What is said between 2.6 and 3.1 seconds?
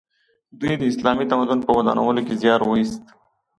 وایست.